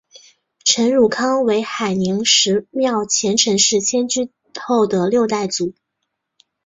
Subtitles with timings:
[0.65, 5.75] 陈汝康为海宁十庙前陈氏迁居后的六代祖。